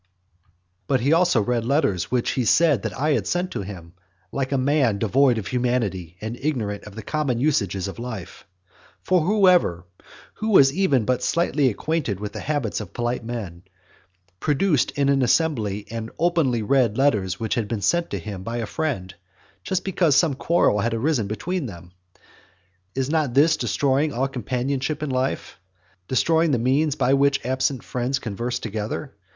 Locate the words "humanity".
5.45-6.17